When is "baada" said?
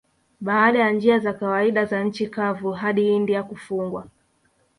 0.41-0.79